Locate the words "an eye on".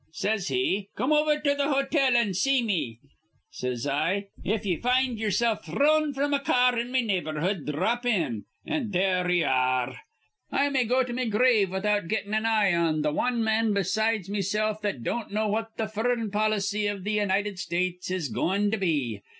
12.33-13.03